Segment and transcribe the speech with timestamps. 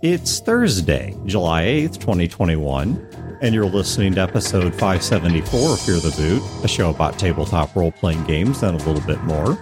[0.00, 6.64] It's Thursday, July 8th, 2021, and you're listening to episode 574 of Fear the Boot,
[6.64, 9.54] a show about tabletop role playing games and a little bit more.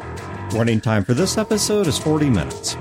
[0.53, 2.77] Running time for this episode is 40 minutes.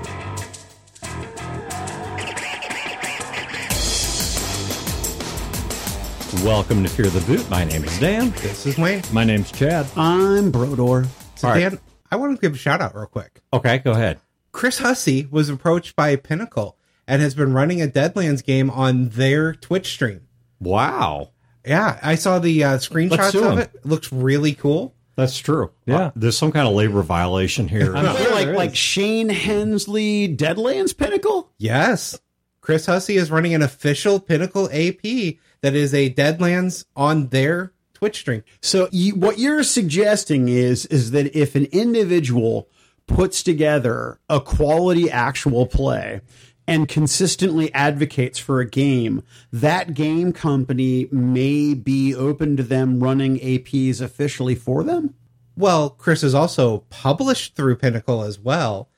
[6.44, 7.48] Welcome to Fear the Boot.
[7.48, 8.32] My name is Dan.
[8.32, 9.00] This is Wayne.
[9.14, 9.86] My name's Chad.
[9.96, 11.06] I'm Brodeur.
[11.36, 11.60] So All right.
[11.60, 11.78] Dan,
[12.10, 13.40] I want to give a shout out real quick.
[13.54, 14.20] Okay, go ahead.
[14.52, 19.54] Chris Hussey was approached by Pinnacle and has been running a Deadlands game on their
[19.54, 20.22] Twitch stream.
[20.60, 21.30] Wow.
[21.64, 23.58] Yeah, I saw the uh, screenshots of him.
[23.58, 23.70] it.
[23.74, 23.86] it.
[23.86, 24.94] Looks really cool.
[25.16, 25.72] That's true.
[25.86, 25.96] Yeah.
[25.96, 27.96] Uh, there's some kind of labor violation here.
[27.96, 28.76] I'm sure like like.
[28.76, 31.50] Shane Hensley Deadlands Pinnacle?
[31.58, 32.20] Yes.
[32.60, 38.18] Chris Hussey is running an official Pinnacle AP that is a Deadlands on their Twitch
[38.18, 38.44] stream.
[38.60, 42.68] So you, what you're suggesting is is that if an individual
[43.06, 46.20] puts together a quality actual play
[46.66, 49.22] and consistently advocates for a game,
[49.52, 55.14] that game company may be open to them running APs officially for them?
[55.56, 58.88] Well, Chris is also published through Pinnacle as well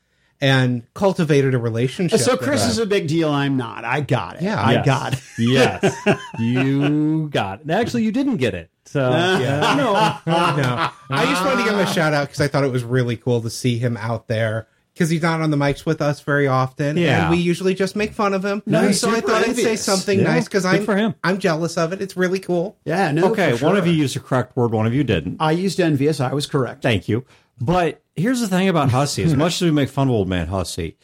[0.40, 2.20] and cultivated a relationship.
[2.20, 3.28] So Chris is a big deal.
[3.28, 3.84] I'm not.
[3.84, 4.42] I got it.
[4.42, 4.60] Yeah.
[4.60, 4.86] I Yes.
[4.86, 5.20] got it.
[5.38, 7.70] Yes, you got it.
[7.70, 8.70] Actually, you didn't get it.
[8.86, 9.60] So Yeah.
[9.76, 9.92] no,
[10.26, 10.90] no.
[11.10, 13.16] I just wanted to give him a shout out because I thought it was really
[13.16, 14.66] cool to see him out there
[14.98, 16.96] because he's not on the mics with us very often.
[16.96, 17.22] Yeah.
[17.22, 18.64] And we usually just make fun of him.
[18.66, 21.14] No, so I super thought I'd say something Yeah, nice because I'm, for him.
[21.22, 22.02] I'm jealous of it.
[22.02, 22.76] It's really cool.
[22.84, 23.12] Yeah.
[23.12, 23.30] No.
[23.30, 25.36] okay, for one of you used the correct word, one of you didn't.
[25.38, 26.18] I used envious.
[26.18, 26.82] I was correct.
[26.82, 27.24] Thank you.
[27.60, 29.22] But here's the thing about Hussey.
[29.22, 30.96] As much as we make fun of old man Hussey,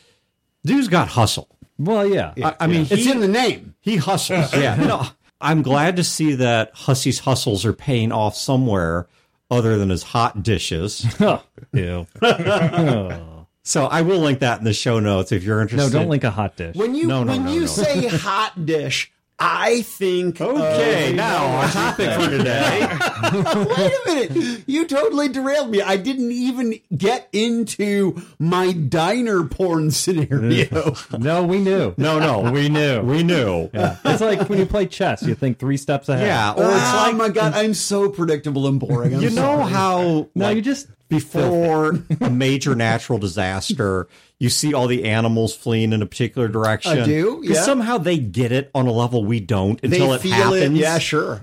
[0.64, 1.56] dude's got hustle.
[1.78, 2.34] well, yeah.
[2.42, 3.76] I, I mean, It's he, in the name.
[3.80, 4.52] he hustles.
[4.54, 4.74] Yeah.
[4.74, 5.06] No,
[5.40, 9.06] I'm glad to see that Hussey's hustles are paying off somewhere
[9.52, 11.06] other than his hot dishes.
[11.72, 12.06] Ew.
[13.66, 15.92] So I will link that in the show notes if you're interested.
[15.92, 16.76] No, don't link a hot dish.
[16.76, 17.66] When you No, no, when no, you no.
[17.66, 22.86] say hot dish, I think uh, Okay, of- now our topic for today.
[23.32, 23.92] Wait
[24.28, 24.62] a minute.
[24.66, 25.80] You totally derailed me.
[25.82, 30.94] I didn't even get into my diner porn scenario.
[31.18, 31.94] no, we knew.
[31.96, 33.00] No, no, we knew.
[33.00, 33.70] We knew.
[33.74, 33.96] Yeah.
[34.04, 36.26] It's like when you play chess, you think three steps ahead.
[36.26, 39.14] Yeah, or oh it's oh like my god, I'm so predictable and boring.
[39.14, 39.70] I'm you know sorry.
[39.72, 40.00] how
[40.34, 45.92] No, like, you just before a major natural disaster, you see all the animals fleeing
[45.92, 46.98] in a particular direction.
[46.98, 47.62] I do, yeah.
[47.62, 50.78] somehow they get it on a level we don't they until it feel happens.
[50.78, 50.82] it.
[50.82, 51.40] Yeah, sure.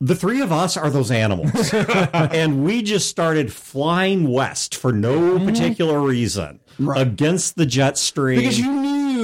[0.00, 1.72] The three of us are those animals.
[2.12, 5.46] and we just started flying west for no mm-hmm.
[5.46, 6.58] particular reason
[6.96, 8.40] against the jet stream.
[8.40, 8.72] Because you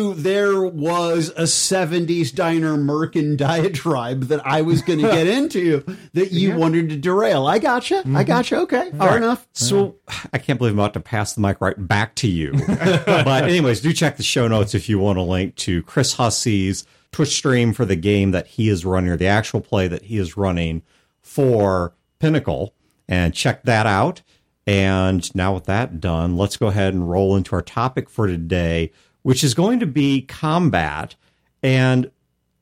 [0.09, 5.85] knew there was a 70s diner Merkin diatribe that I was going to get into
[6.15, 7.47] that you wanted to derail.
[7.47, 7.99] I gotcha.
[7.99, 8.23] I mm-hmm.
[8.23, 8.57] gotcha.
[8.61, 8.91] Okay.
[8.93, 9.47] Fair enough.
[9.53, 9.97] So
[10.33, 12.53] I can't believe I'm about to pass the mic right back to you.
[12.67, 16.85] but anyways, do check the show notes if you want a link to Chris Hussey's
[17.13, 20.19] Twitch stream for the game that he is running or the actual play that he
[20.19, 20.83] is running
[21.21, 22.75] for Pinnacle
[23.09, 24.23] and check that out.
[24.67, 28.93] And now with that done, let's go ahead and roll into our topic for today,
[29.23, 31.15] which is going to be combat.
[31.63, 32.11] And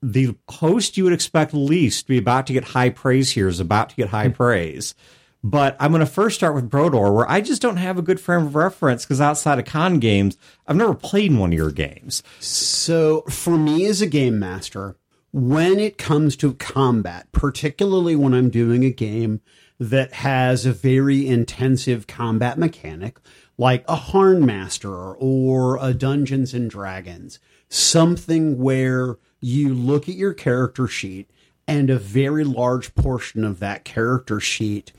[0.03, 3.61] the host you would expect least to be about to get high praise here is
[3.61, 4.35] about to get high hmm.
[4.35, 4.95] praise.
[5.43, 8.19] But I'm going to first start with Brodeur, where I just don't have a good
[8.19, 10.37] frame of reference because outside of con games,
[10.67, 12.25] I've never played in one of your games.
[12.41, 14.97] So, for me as a game master,
[15.33, 19.41] when it comes to combat, particularly when I'm doing a game
[19.79, 23.19] that has a very intensive combat mechanic,
[23.59, 27.39] like a Harn Master or a Dungeons and Dragons,
[27.69, 31.31] something where you look at your character sheet
[31.69, 34.93] and a very large portion of that character sheet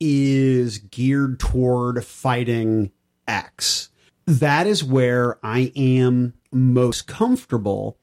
[0.00, 2.90] is geared toward fighting
[3.28, 3.90] X.
[4.26, 7.98] That is where I am most comfortable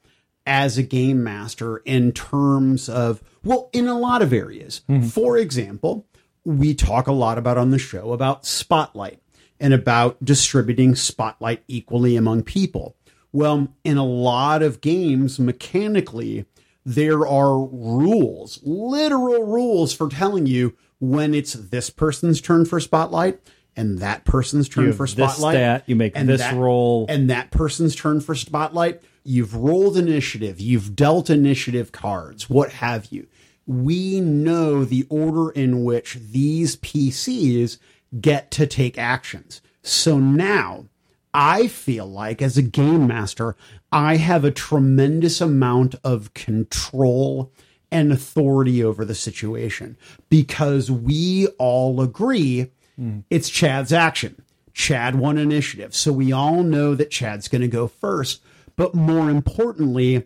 [0.48, 4.82] as a game master in terms of, well, in a lot of areas.
[4.90, 5.08] Mm-hmm.
[5.10, 6.08] For example,
[6.46, 9.22] we talk a lot about on the show about spotlight
[9.60, 12.96] and about distributing spotlight equally among people.
[13.34, 16.46] Well, in a lot of games, mechanically,
[16.86, 23.40] there are rules, literal rules for telling you when it's this person's turn for spotlight
[23.76, 25.56] and that person's turn for this spotlight.
[25.56, 27.06] stat, you make and this that- roll.
[27.10, 29.02] and that person's turn for spotlight.
[29.30, 33.28] You've rolled initiative, you've dealt initiative cards, what have you.
[33.66, 37.78] We know the order in which these PCs
[38.22, 39.62] get to take actions.
[39.84, 40.86] So now
[41.34, 43.58] I feel like as a game master,
[43.92, 47.52] I have a tremendous amount of control
[47.92, 49.98] and authority over the situation
[50.30, 52.72] because we all agree
[53.30, 54.42] it's Chad's action.
[54.74, 55.94] Chad won initiative.
[55.94, 58.42] So we all know that Chad's going to go first.
[58.78, 60.26] But more importantly,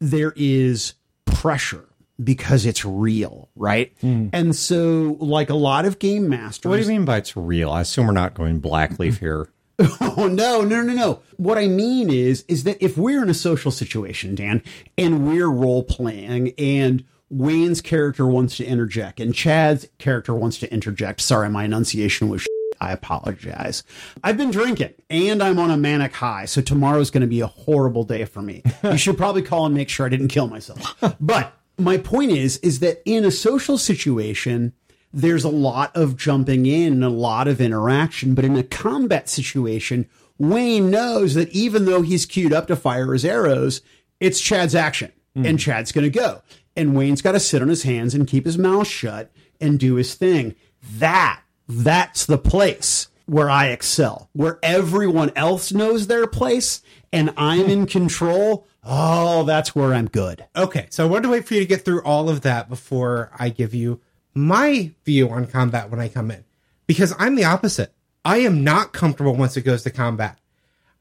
[0.00, 0.94] there is
[1.24, 1.84] pressure
[2.22, 3.92] because it's real, right?
[4.00, 4.28] Hmm.
[4.32, 7.70] And so, like a lot of game masters, What do you mean by it's real?
[7.70, 9.48] I assume we're not going Blackleaf here.
[10.00, 11.22] Oh no, no, no, no.
[11.38, 14.62] What I mean is is that if we're in a social situation, Dan,
[14.96, 20.72] and we're role playing and Wayne's character wants to interject and Chad's character wants to
[20.72, 21.20] interject.
[21.20, 22.46] Sorry, my enunciation was
[22.82, 23.84] I apologize.
[24.24, 27.46] I've been drinking and I'm on a manic high, so tomorrow's going to be a
[27.46, 28.64] horrible day for me.
[28.82, 30.96] you should probably call and make sure I didn't kill myself.
[31.20, 34.72] But my point is is that in a social situation,
[35.12, 38.34] there's a lot of jumping in and a lot of interaction.
[38.34, 40.08] But in a combat situation,
[40.38, 43.80] Wayne knows that even though he's queued up to fire his arrows,
[44.18, 45.46] it's Chad's action hmm.
[45.46, 46.42] and Chad's going to go.
[46.74, 49.30] And Wayne's got to sit on his hands and keep his mouth shut
[49.60, 50.56] and do his thing.
[50.94, 56.82] That, that's the place where I excel, where everyone else knows their place
[57.12, 58.66] and I'm in control.
[58.84, 60.44] Oh, that's where I'm good.
[60.56, 63.30] Okay, so I wanted to wait for you to get through all of that before
[63.38, 64.00] I give you
[64.34, 66.44] my view on combat when I come in.
[66.86, 67.94] Because I'm the opposite.
[68.24, 70.38] I am not comfortable once it goes to combat.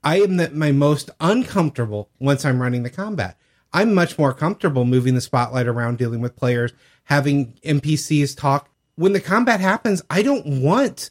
[0.03, 3.37] I am the, my most uncomfortable once I'm running the combat.
[3.73, 6.73] I'm much more comfortable moving the spotlight around, dealing with players,
[7.05, 8.69] having NPCs talk.
[8.95, 11.09] When the combat happens, I don't want,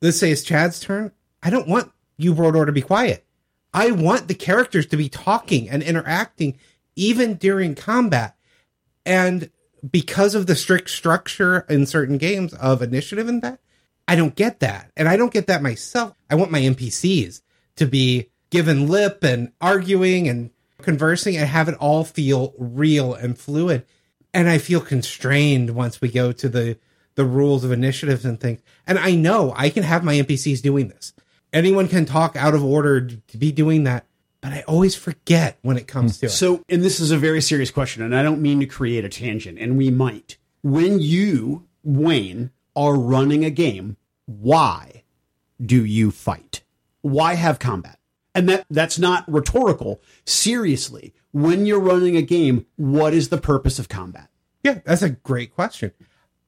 [0.00, 1.12] let's say it's Chad's turn.
[1.42, 3.24] I don't want you, Brodeur, to be quiet.
[3.72, 6.58] I want the characters to be talking and interacting
[6.96, 8.36] even during combat.
[9.06, 9.50] And
[9.88, 13.60] because of the strict structure in certain games of initiative and that,
[14.08, 14.90] I don't get that.
[14.96, 16.14] And I don't get that myself.
[16.30, 17.42] I want my NPCs
[17.76, 20.50] to be given lip and arguing and
[20.82, 23.84] conversing and have it all feel real and fluid.
[24.32, 26.78] And I feel constrained once we go to the
[27.18, 28.60] the rules of initiatives and things.
[28.86, 31.12] And I know I can have my NPCs doing this.
[31.52, 34.06] Anyone can talk out of order to be doing that,
[34.40, 36.20] but I always forget when it comes hmm.
[36.20, 36.30] to it.
[36.30, 39.08] So, and this is a very serious question, and I don't mean to create a
[39.08, 40.36] tangent, and we might.
[40.62, 45.02] When you, Wayne, are running a game, why
[45.60, 46.62] do you fight?
[47.00, 47.98] Why have combat?
[48.32, 50.00] And that that's not rhetorical.
[50.24, 54.28] Seriously, when you're running a game, what is the purpose of combat?
[54.62, 55.90] Yeah, that's a great question.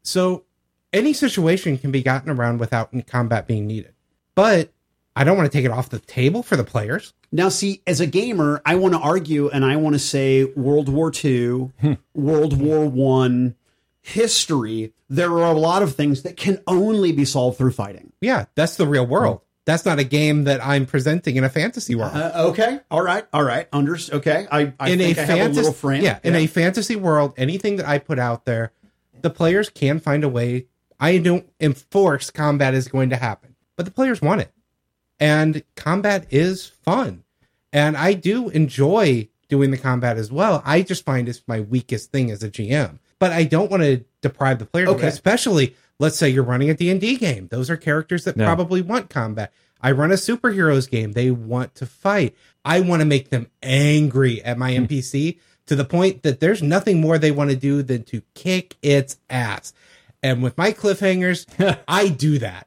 [0.03, 0.45] So,
[0.93, 3.95] any situation can be gotten around without combat being needed.
[4.35, 4.73] But
[5.17, 7.13] I don't want to take it off the table for the players.
[7.33, 10.89] Now, see, as a gamer, I want to argue and I want to say World
[10.89, 11.71] War II,
[12.15, 13.55] World War One,
[14.01, 14.93] history.
[15.09, 18.13] There are a lot of things that can only be solved through fighting.
[18.21, 19.41] Yeah, that's the real world.
[19.67, 22.13] That's not a game that I'm presenting in a fantasy world.
[22.15, 23.69] Uh, okay, all right, all right.
[23.73, 26.03] Under okay, I, I in think a I have a fantasy, little frame.
[26.03, 28.73] yeah, in a fantasy world, anything that I put out there,
[29.21, 30.67] the players can find a way.
[31.01, 34.53] I don't enforce combat is going to happen, but the players want it,
[35.19, 37.25] and combat is fun,
[37.73, 40.63] and I do enjoy doing the combat as well.
[40.65, 44.05] I just find it's my weakest thing as a GM, but I don't want to
[44.21, 45.07] deprive the it, Okay.
[45.09, 47.49] especially let's say you're running a D&D game.
[47.51, 48.47] Those are characters that Yeah.
[48.47, 49.53] probably want combat.
[49.83, 51.13] I run a superheroes game.
[51.13, 52.35] They want to fight.
[52.65, 54.85] I want to make them angry at my hmm.
[54.85, 58.77] NPC to the point that there's nothing more they want to do than to kick
[58.83, 59.73] its ass.
[60.23, 61.47] And with my cliffhangers,
[61.89, 62.67] I do that.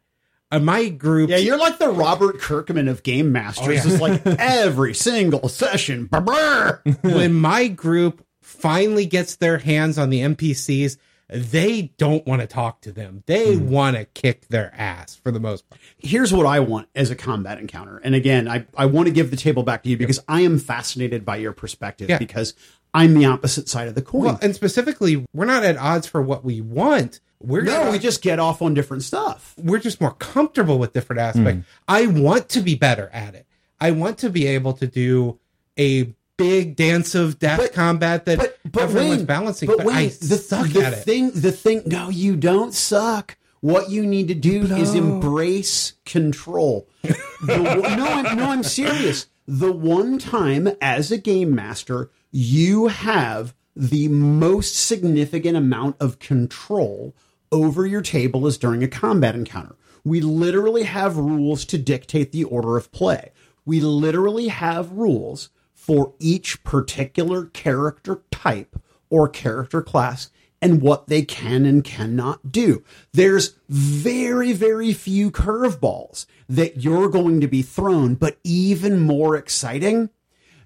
[0.52, 3.68] And my group, Yeah, you're like the Robert Kirkman of game masters.
[3.68, 3.84] Oh, yeah.
[3.86, 6.06] It's like every single session.
[6.06, 6.82] brr, brr.
[7.02, 10.98] when my group finally gets their hands on the NPCs,
[11.30, 13.24] they don't want to talk to them.
[13.26, 13.70] They hmm.
[13.70, 15.82] want to kick their ass for the most part.
[15.98, 17.98] Here's what I want as a combat encounter.
[18.04, 20.60] And again, I, I want to give the table back to you because I am
[20.60, 22.20] fascinated by your perspective Yeah.
[22.20, 22.54] because
[22.94, 24.24] I'm the opposite side of the coin.
[24.26, 27.20] Well, and specifically, we're not at odds for what we want.
[27.42, 29.54] We're no, not- we just get off on different stuff.
[29.58, 31.68] we're just more comfortable with different aspects.
[31.68, 31.76] Hmm.
[31.88, 33.46] I want to be better at it.
[33.82, 35.40] I want to be able to do
[35.78, 39.68] a big dance of death But- combat that But but everyone's Wayne, balancing.
[39.68, 40.96] But, But, Wayne, I the, suck the at it.
[40.98, 41.82] thing, the thing.
[41.86, 43.38] No, you don't suck.
[43.60, 46.88] What you need to do is embrace control.
[47.02, 47.18] The
[47.98, 49.28] no, I'm, no, I'm serious.
[49.48, 57.16] The one time as a game master you have the most significant amount of control
[57.52, 59.76] over your table is during a combat encounter.
[60.04, 63.32] We literally have rules to dictate the order of play.
[63.66, 71.22] We literally have rules for each particular character type or character class and what they
[71.22, 72.84] can and cannot do.
[73.12, 80.10] There's very, very few curveballs that you're going to be thrown, but even more exciting,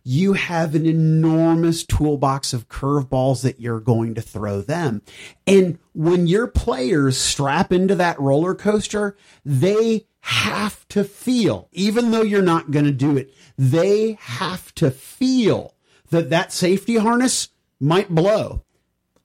[0.07, 5.01] you have an enormous toolbox of curveballs that you're going to throw them.
[5.45, 12.21] And when your players strap into that roller coaster, they have to feel, even though
[12.21, 15.75] you're not going to do it, they have to feel
[16.09, 18.63] that that safety harness might blow.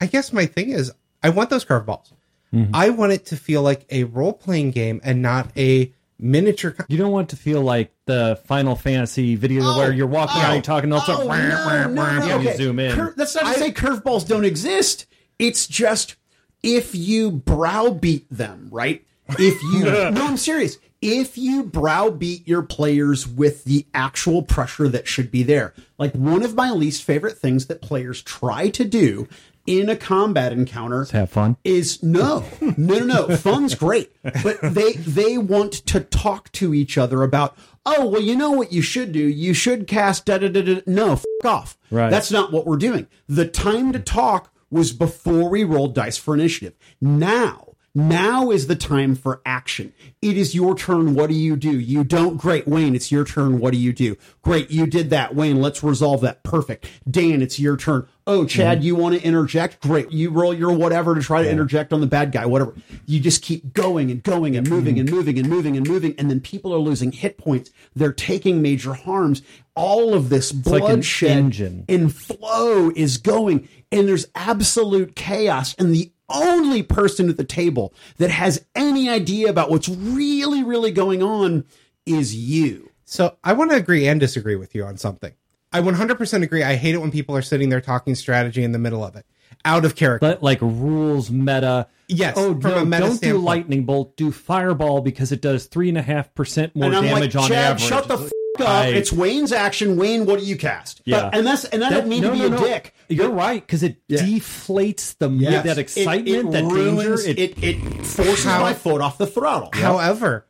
[0.01, 0.91] I guess my thing is,
[1.23, 2.11] I want those curveballs.
[2.53, 2.75] Mm-hmm.
[2.75, 6.75] I want it to feel like a role playing game and not a miniature.
[6.87, 10.51] You don't want to feel like the Final Fantasy video Oh, where you're walking around,
[10.51, 12.57] oh, you're talking, and all of a oh, sudden, no, no, no, and you okay.
[12.57, 12.95] zoom in.
[12.95, 15.05] Cur- that's not to say curveballs don't exist.
[15.39, 16.15] It's just
[16.61, 19.05] if you browbeat them, right?
[19.29, 20.77] If you no, I'm serious.
[21.01, 26.43] If you browbeat your players with the actual pressure that should be there, like one
[26.43, 29.27] of my least favorite things that players try to do
[29.65, 31.57] in a combat encounter have fun.
[31.63, 33.35] is no, no, no, no.
[33.37, 34.11] Fun's great,
[34.43, 37.55] but they they want to talk to each other about.
[37.85, 39.19] Oh well, you know what you should do.
[39.19, 40.81] You should cast da da da da.
[40.87, 41.77] No, f- off.
[41.91, 42.09] Right.
[42.09, 43.07] That's not what we're doing.
[43.27, 46.73] The time to talk was before we rolled dice for initiative.
[47.01, 47.62] Now.
[47.95, 49.93] Now is the time for action.
[50.19, 51.13] It is your turn.
[51.13, 51.79] What do you do?
[51.79, 52.37] You don't.
[52.37, 52.67] Great.
[52.67, 53.59] Wayne, it's your turn.
[53.59, 54.17] What do you do?
[54.41, 54.71] Great.
[54.71, 55.35] You did that.
[55.35, 56.41] Wayne, let's resolve that.
[56.41, 56.89] Perfect.
[57.09, 58.07] Dan, it's your turn.
[58.25, 58.87] Oh, Chad, mm-hmm.
[58.87, 59.81] you want to interject?
[59.81, 60.11] Great.
[60.11, 62.73] You roll your whatever to try to interject on the bad guy, whatever.
[63.05, 65.17] You just keep going and going and moving and mm-hmm.
[65.17, 66.15] moving and moving and moving.
[66.17, 67.69] And then people are losing hit points.
[67.95, 69.41] They're taking major harms.
[69.75, 71.85] All of this bloodshed engine.
[71.89, 73.67] and flow is going.
[73.91, 75.75] And there's absolute chaos.
[75.75, 80.91] And the only person at the table that has any idea about what's really, really
[80.91, 81.65] going on
[82.05, 82.89] is you.
[83.05, 85.33] So I want to agree and disagree with you on something.
[85.71, 86.63] I 100% agree.
[86.63, 89.25] I hate it when people are sitting there talking strategy in the middle of it,
[89.65, 90.27] out of character.
[90.27, 91.87] But like rules, meta.
[92.07, 94.15] Yes, Oh, from no, a meta don't do lightning bolt.
[94.17, 97.49] Do fireball because it does three and a half percent more and damage like, on
[97.49, 97.81] Chad, average.
[97.87, 98.85] shut the f- up.
[98.87, 99.97] It's Wayne's action.
[99.97, 101.01] Wayne, what do you cast?
[101.05, 101.23] Yeah.
[101.23, 102.57] But, and that's and I don't mean no, to be no, a no.
[102.59, 102.93] dick.
[103.09, 105.65] You're right because it deflates the Yes.
[105.65, 106.75] that excitement, it, that danger.
[106.75, 109.69] ruins- It, It, it forces How- my foot off the throttle.
[109.73, 110.45] However,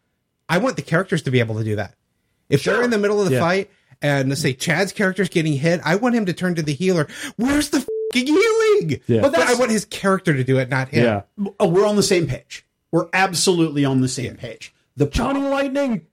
[0.49, 1.95] I want the characters to be able to do that.
[2.49, 3.39] If they're in the middle of the Yeah.
[3.39, 6.73] fight and let's say Chad's character's getting hit, I want him to turn to the
[6.73, 7.07] healer.
[7.37, 7.79] Where's the
[8.11, 8.99] fucking healing?
[9.07, 9.21] Yeah.
[9.21, 11.03] But, But I want his character to do it, not him.
[11.05, 11.21] yeah,
[11.59, 12.65] Oh, we're on the same page.
[12.91, 14.73] We're absolutely on the same page.
[14.95, 16.05] The Johnny Lightning,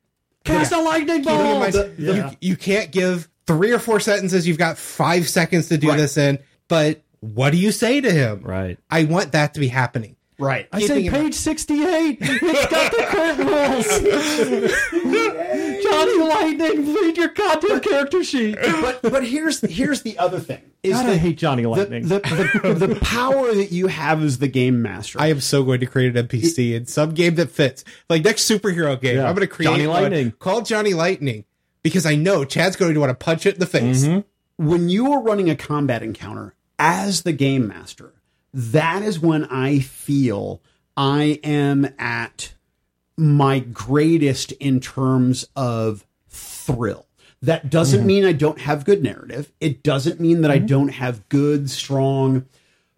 [0.44, 1.60] cast a lightning Keeping in ball.
[1.60, 4.46] mind, you, you can't give three or four sentences.
[4.46, 5.96] You've got five seconds to do Right.
[5.98, 6.38] this in.
[6.68, 8.40] But what do you say to him?
[8.42, 8.78] Right.
[8.90, 10.16] I want that to be happening.
[10.38, 10.68] right.
[10.72, 12.18] I say Keeping in page sixty-eight.
[12.20, 15.50] It's got the crit rules.
[16.06, 16.18] Johnny
[16.58, 18.56] Lightning, read your goddamn character sheet.
[18.62, 20.62] but but here's here's the other thing.
[20.82, 22.08] Is God, that I hate Johnny Lightning.
[22.08, 22.20] the,
[22.62, 25.20] the, the power that you have as the game master.
[25.20, 27.84] I am so going to create an NPC in some game that fits.
[28.08, 29.28] Like next superhero game, Yeah.
[29.28, 30.30] I'm going to create Johnny one Lightning.
[30.38, 31.44] called Johnny Lightning
[31.82, 34.04] because I know Chad's going to want to punch it in the face.
[34.06, 34.66] Mm-hmm.
[34.66, 38.14] when you are running a combat encounter as the game master,
[38.54, 40.62] that is when I feel
[40.96, 42.54] I am at
[43.20, 47.06] my greatest in terms of thrill.
[47.42, 49.52] That doesn't mean I don't have good narrative.
[49.60, 52.46] It doesn't mean that I don't have good, strong,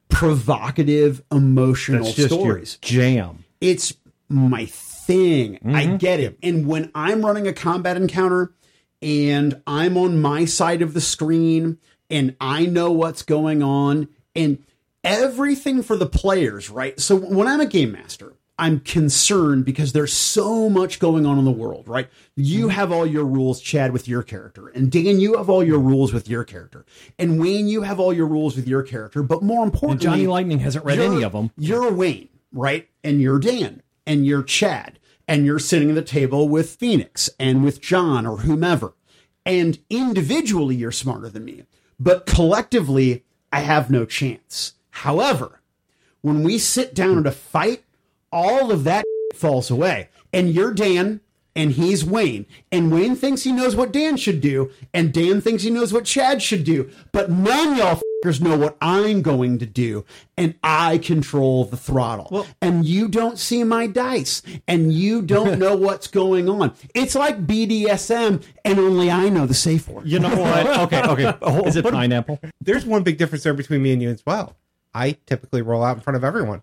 [0.08, 3.44] provocative, emotional stories jam.
[3.60, 3.94] it's
[4.28, 5.58] my thing.
[5.64, 6.38] I get it.
[6.42, 8.52] And when I'm running a combat encounter
[9.00, 11.78] and I'm on my side of the screen
[12.10, 14.62] and I know what's going on and
[15.04, 16.98] everything for the players, right?
[17.00, 21.44] So when I'm a game master, I'm concerned because there's so much going on in
[21.44, 22.08] the world, right?
[22.36, 22.70] You mm-hmm.
[22.70, 24.68] have all your rules, Chad, with your character.
[24.68, 25.88] And Dan, you have all your mm-hmm.
[25.88, 26.84] rules with your character.
[27.18, 29.22] And Wayne, you have all your rules with your character.
[29.22, 31.50] But more importantly, Johnny Lightning hasn't read any of them.
[31.56, 32.88] You're Wayne, right?
[33.02, 37.64] And you're Dan, and you're Chad, and you're sitting at the table with Phoenix and
[37.64, 38.94] with John or whomever.
[39.44, 41.64] And individually, you're smarter than me,
[41.98, 44.74] but collectively, I have no chance.
[44.90, 45.60] However,
[46.20, 47.20] when we sit down hmm.
[47.20, 47.84] at a fight,
[48.32, 50.08] all of that falls away.
[50.32, 51.20] And you're Dan,
[51.54, 52.46] and he's Wayne.
[52.70, 56.04] And Wayne thinks he knows what Dan should do, and Dan thinks he knows what
[56.06, 56.90] Chad should do.
[57.12, 60.06] But none of y'all fuckers know what I'm going to do,
[60.38, 62.46] and I control the throttle.
[62.62, 66.72] and you don't see my dice, and you don't know what's going on.
[66.94, 70.06] It's like BDSM, and only I know the safe word.
[70.06, 70.66] You know what?
[70.92, 71.34] Okay, okay.
[71.42, 72.40] Hold- Is it pineapple?
[72.62, 74.56] There's one big difference there between me and you as well.
[74.94, 76.62] I typically roll out in front of everyone.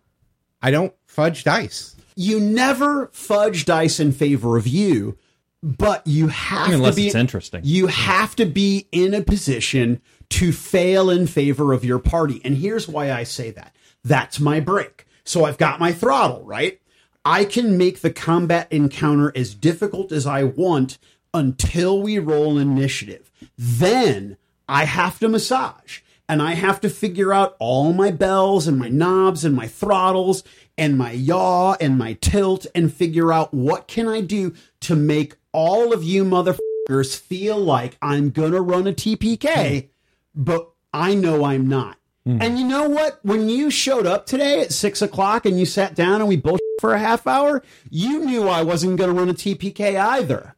[0.61, 1.95] I don't fudge dice.
[2.15, 5.17] You never fudge dice in favor of you,
[5.63, 7.61] but you have Unless to be it's interesting.
[7.63, 12.41] You have to be in a position to fail in favor of your party.
[12.43, 13.75] And here's why I say that.
[14.03, 15.05] That's my break.
[15.23, 16.79] So I've got my throttle, right?
[17.25, 20.97] I can make the combat encounter as difficult as I want
[21.33, 23.31] until we roll initiative.
[23.57, 24.37] Then
[24.67, 28.87] I have to massage and I have to figure out all my bells and my
[28.87, 30.43] knobs and my throttles
[30.77, 35.35] and my yaw and my tilt and figure out what can I do to make
[35.51, 39.87] all of you motherfuckers feel like I'm going to run a TPK, hmm.
[40.35, 41.97] but I know I'm not.
[42.27, 42.37] Hmm.
[42.41, 43.19] And you know what?
[43.23, 46.61] When you showed up today at six o'clock and you sat down and we bullshit
[46.79, 50.55] for a half hour, you knew I wasn't going to run a TPK either.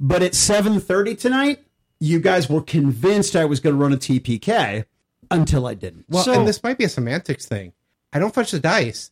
[0.00, 1.58] But at 7:30 tonight,
[1.98, 4.86] you guys were convinced I was going to run a TPK
[5.30, 6.06] until I didn't.
[6.08, 6.46] Well, So- and oh.
[6.46, 7.72] this might be a semantics thing.
[8.12, 9.10] I don't fudge the dice.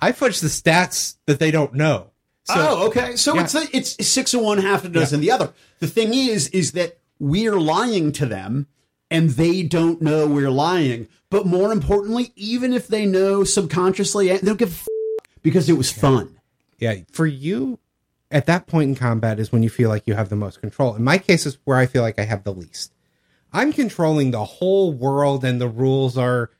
[0.00, 2.10] I fudge the stats that they don't know.
[2.44, 3.16] So, oh, okay.
[3.16, 3.44] So Yeah.
[3.44, 5.52] it's it's six of one, half a dozen the other.
[5.78, 8.66] The thing is, is that we're lying to them,
[9.10, 11.08] and they don't know we're lying.
[11.30, 14.86] But more importantly, even if they know subconsciously, eh, they don't give a f-
[15.42, 16.36] because it was fun.
[16.78, 17.78] yeah, for you,
[18.30, 20.94] at that point in combat is when you feel like you have the most control.
[20.96, 22.92] In my case, is where I feel like I have the least.
[23.54, 26.50] I'm controlling the whole world, and the rules are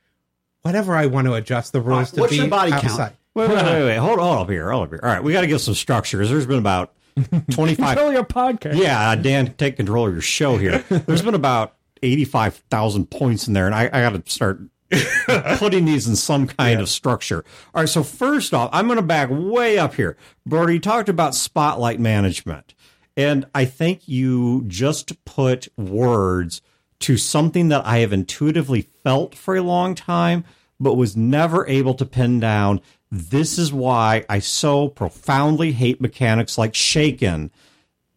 [0.63, 2.85] whatever I want to adjust the rules All right, to what's be your body count?
[2.85, 3.13] outside.
[3.35, 3.97] Wait, wait, wait, wait.
[3.97, 4.71] Hold, hold up here.
[4.71, 4.99] Hold up here.
[5.03, 6.17] All right, we got to give some structure.
[6.19, 6.93] 'cause There's been about
[7.51, 8.77] 25 Control your podcast.
[8.77, 10.79] Yeah, uh, Dan, take control of your show here.
[10.89, 14.61] There's been about 85,000 points in there, and I, I got to start
[15.57, 17.43] putting these in some kind of structure.
[17.73, 20.15] All right, so first off, I'm going to back way up here.
[20.45, 22.73] Brody, you talked about spotlight management,
[23.17, 26.61] and I think you just put words
[26.99, 30.45] to something that I have intuitively felt for a long time,
[30.79, 32.81] but was never able to pin down.
[33.11, 37.51] This is why I so profoundly hate mechanics like Shaken.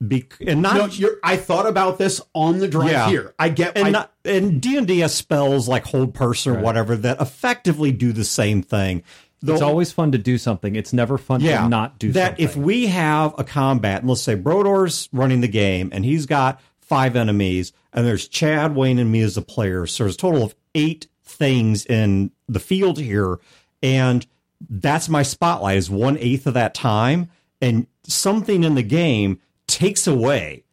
[0.06, 3.08] Be- and not No, you're, I thought about this on the drive Yeah.
[3.08, 3.35] here.
[3.38, 6.61] I get and I, not, and D and D has spells like hold person or
[6.61, 9.02] whatever that effectively do the same thing.
[9.42, 10.76] The- It's always fun to do something.
[10.76, 12.28] It's never fun yeah, to not do that.
[12.38, 12.44] something.
[12.44, 16.61] If we have a combat, and let's say Brodeur's running the game, and he's got
[16.80, 20.42] five enemies, and there's Chad, Wayne, and me as the players, so there's a total
[20.42, 23.38] of eight things in the field here,
[23.83, 24.26] and
[24.68, 27.30] that's my spotlight is one eighth of that time,
[27.61, 30.64] and something in the game takes away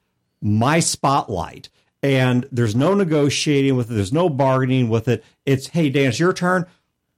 [0.41, 1.69] my spotlight.
[2.01, 3.95] And there's no negotiating with it.
[3.95, 5.23] There's no bargaining with it.
[5.45, 6.67] It's hey dan it's your turn.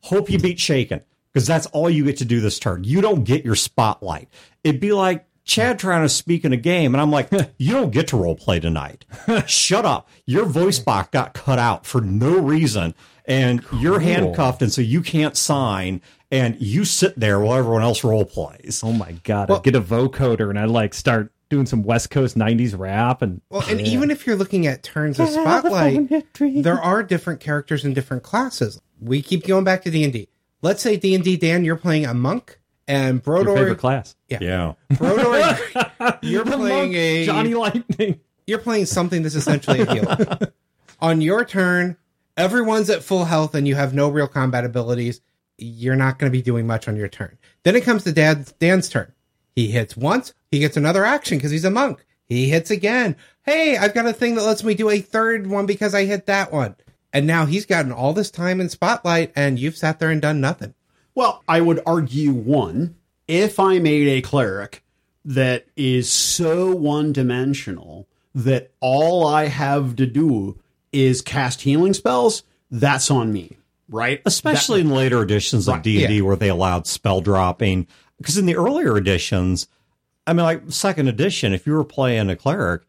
[0.01, 1.01] Hope you beat shaken
[1.33, 2.85] because that's all you get to do this turn.
[2.85, 4.29] You don't get your spotlight.
[4.63, 7.91] It'd be like chad trying to speak in a game and i'm like you don't
[7.91, 9.05] get to role play tonight.
[9.47, 10.07] Shut up.
[10.25, 12.93] Your voice box got cut out for no reason
[13.25, 18.03] and you're handcuffed and so you can't sign and you sit there while everyone else
[18.03, 21.81] role plays oh my god, I get a vocoder and I like start doing some
[21.83, 26.25] West Coast '90s rap and Well, and even if you're looking at turns of spotlight,
[26.39, 28.81] there are different characters in different classes.
[28.99, 30.27] We keep going back to D and D.
[30.61, 34.15] Let's say D and D, Dan, you're playing a monk, and your favorite Brodeur, class.
[34.27, 35.57] yeah Brodeur,
[36.21, 38.19] you're playing monk, a Johnny Lightning.
[38.45, 40.37] you're playing something that's essentially a healer.
[40.99, 41.97] On your turn,
[42.37, 45.21] everyone's at full health and you have no real combat abilities.
[45.57, 47.37] You're not going to be doing much on your turn.
[47.63, 49.11] Then it comes to Dad's, Dan's turn.
[49.55, 52.05] He hits once, he gets another action because he's a monk.
[52.25, 53.15] He hits again.
[53.43, 56.25] Hey, I've got a thing that lets me do a third one because I hit
[56.25, 56.75] that one.
[57.13, 60.41] And now he's gotten all this time in spotlight and you've sat there and done
[60.41, 60.73] nothing.
[61.17, 62.95] Well, I would argue one,
[63.27, 64.83] if I made a cleric
[65.25, 70.59] that is so one dimensional that all I have to do
[70.91, 73.57] is cast healing spells, that's on me,
[73.89, 74.21] right?
[74.27, 76.21] especially in later editions of Right, D and D yeah.
[76.21, 77.87] where they allowed spell dropping.
[78.19, 79.67] Because in the earlier editions,
[80.27, 82.83] I mean, like second edition, if you were playing a cleric,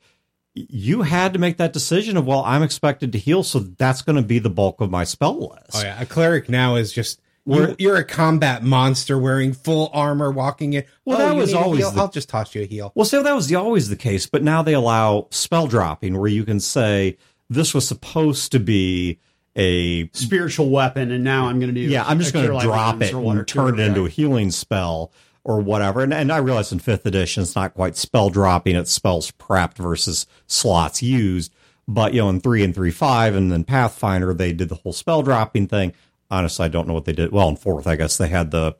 [0.52, 4.16] you had to make that decision of well, I'm expected to heal, so that's going
[4.16, 5.76] to be the bulk of my spell list.
[5.76, 7.22] Oh yeah, a cleric now is just
[7.56, 10.84] you're, you're a combat monster wearing full armor, walking in.
[11.04, 11.90] Well, Oh, that was always heal?
[11.90, 12.92] the- I'll just toss you a heal.
[12.94, 16.28] Well, so that was the, always the case, but now they allow spell dropping where
[16.30, 17.16] you can say
[17.50, 19.18] this was supposed to be
[19.56, 21.88] a spiritual weapon, and now I'm going to do.
[21.88, 25.10] yeah, I'm just going to drop it and turn it into a healing spell
[25.42, 26.02] or whatever.
[26.02, 29.76] And, and I realize in fifth edition, it's not quite spell dropping; it's spells prepped
[29.76, 31.52] versus slots used.
[31.88, 34.92] But you know, in three and three five, and then Pathfinder, they did the whole
[34.92, 35.92] spell dropping thing.
[36.30, 37.32] Honestly, I don't know what they did.
[37.32, 38.76] Well, in fourth, I guess they had the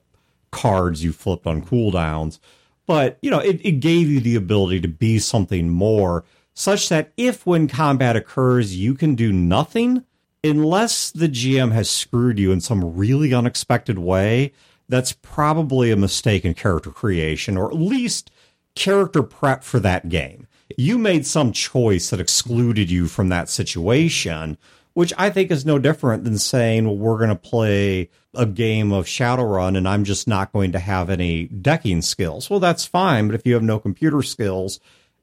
[0.50, 2.38] cards you flipped on cooldowns.
[2.86, 7.12] But, you know, it, it gave you the ability to be something more, such that
[7.16, 10.04] if when combat occurs, you can do nothing,
[10.42, 14.52] unless the GM has screwed you in some really unexpected way,
[14.88, 18.30] that's probably a mistake in character creation, or at least
[18.74, 20.46] character prep for that game.
[20.76, 24.56] You made some choice that excluded you from that situation,
[24.98, 28.90] which I think is no different than saying, well, we're going to play a game
[28.90, 32.50] of Shadowrun and I'm just not going to have any decking skills.
[32.50, 33.28] Well, that's fine.
[33.28, 34.80] But if you have no computer skills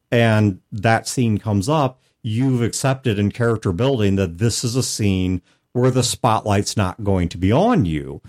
[0.09, 5.41] and that scene comes up, you've accepted in character building that this is a scene
[5.73, 8.21] where the spotlight's not going to be on you.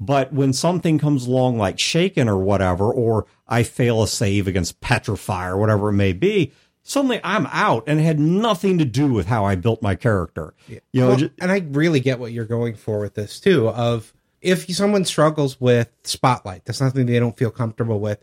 [0.00, 4.80] But when something comes along like shaken or whatever, or I fail a save against
[4.80, 6.52] petrify or whatever it may be,
[6.84, 10.54] suddenly I'm out and it had nothing to do with how I built my character.
[10.68, 13.68] You know, Well, ju- and I really get what you're going for with this too.
[13.68, 18.22] Of if someone struggles with spotlight, that's something they don't feel comfortable with.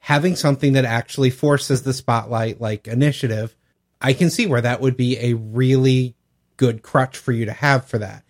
[0.00, 3.56] Having something that actually forces the spotlight, like initiative,
[4.00, 6.14] I can see where that would be a really
[6.58, 8.22] good crutch for you to have for that.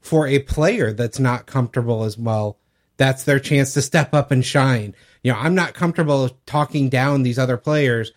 [0.00, 2.58] For a player that's not comfortable as well,
[2.96, 4.94] that's their chance to step up and shine.
[5.22, 8.10] You know, I'm not comfortable talking down these other players,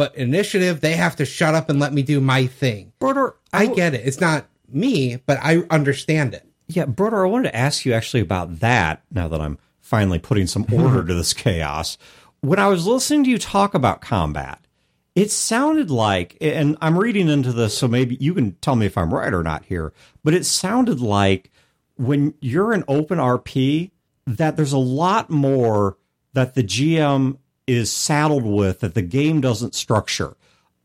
[0.00, 2.90] but initiative, they have to shut up and let me do my thing.
[3.00, 4.06] Brodeur, I get it.
[4.06, 6.48] It's not me, but I understand it.
[6.68, 10.46] Yeah, Brodeur, I wanted to ask you actually about that now that I'm finally putting
[10.46, 11.98] some order to this chaos.
[12.40, 14.66] When I was listening to you talk about combat,
[15.14, 18.96] it sounded like, and I'm reading into this, so maybe you can tell me if
[18.96, 19.92] I'm right or not here,
[20.24, 21.50] but it sounded like
[21.96, 23.90] when you're an open RP,
[24.26, 25.98] that there's a lot more
[26.32, 30.36] that the GM is saddled with that the game doesn't structure.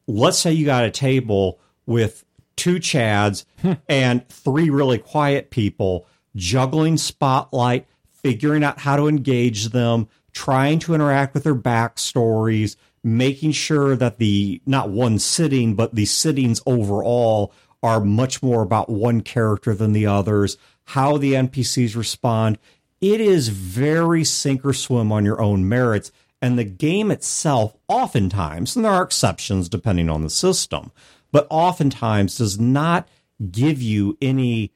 [0.08, 3.74] Let's say you got a table with two Chads hmm.
[3.90, 10.94] and three really quiet people juggling spotlight, figuring out how to engage them, trying to
[10.94, 17.54] interact with their backstories, making sure that the not one sitting, but the sittings overall
[17.82, 22.58] are much more about one character than the others, how the NPCs respond.
[23.00, 26.12] It is very sink or swim on your own merits.
[26.42, 30.92] And the game itself, oftentimes, and there are exceptions depending on the system,
[31.32, 33.08] but oftentimes does not
[33.52, 34.72] give you any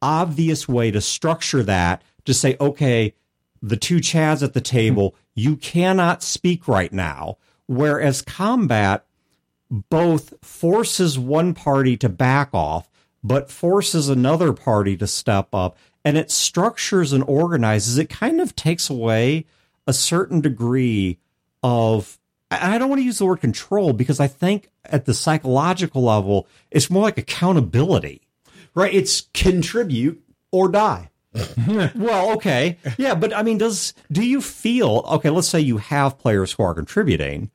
[0.00, 3.14] obvious way to structure that to say, okay,
[3.62, 7.38] the two Chads at the table, you cannot speak right now.
[7.66, 9.06] Whereas combat
[9.70, 12.90] both forces one party to back off,
[13.22, 17.96] but forces another party to step up, and it structures and organizes.
[17.96, 19.46] It kind of takes away
[19.92, 21.18] a certain degree
[21.62, 22.18] of.
[22.50, 26.02] I I don't want to use the word control because I think at the psychological
[26.02, 28.22] level, it's more like accountability.
[28.74, 28.94] Right?
[28.94, 31.10] It's contribute or die.
[31.94, 32.78] Well, okay.
[32.98, 36.62] Yeah, but I mean, does do you feel okay, let's say you have players who
[36.62, 37.50] are contributing.